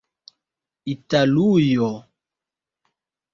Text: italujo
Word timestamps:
italujo 0.93 1.91